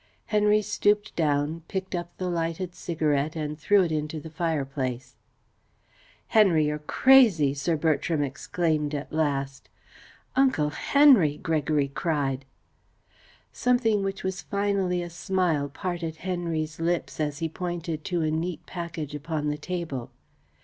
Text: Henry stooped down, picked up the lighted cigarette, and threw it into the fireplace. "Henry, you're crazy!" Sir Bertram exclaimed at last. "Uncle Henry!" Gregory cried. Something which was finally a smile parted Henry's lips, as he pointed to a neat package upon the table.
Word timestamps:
Henry 0.25 0.63
stooped 0.63 1.15
down, 1.15 1.61
picked 1.67 1.93
up 1.93 2.09
the 2.17 2.27
lighted 2.27 2.73
cigarette, 2.73 3.35
and 3.35 3.55
threw 3.59 3.83
it 3.83 3.91
into 3.91 4.19
the 4.19 4.31
fireplace. 4.31 5.15
"Henry, 6.29 6.65
you're 6.65 6.79
crazy!" 6.79 7.53
Sir 7.53 7.77
Bertram 7.77 8.23
exclaimed 8.23 8.95
at 8.95 9.13
last. 9.13 9.69
"Uncle 10.35 10.71
Henry!" 10.71 11.37
Gregory 11.37 11.89
cried. 11.89 12.45
Something 13.53 14.01
which 14.01 14.23
was 14.23 14.41
finally 14.41 15.03
a 15.03 15.09
smile 15.11 15.69
parted 15.69 16.15
Henry's 16.25 16.79
lips, 16.79 17.19
as 17.19 17.37
he 17.37 17.47
pointed 17.47 18.03
to 18.05 18.23
a 18.23 18.31
neat 18.31 18.65
package 18.65 19.13
upon 19.13 19.49
the 19.49 19.57
table. 19.59 20.09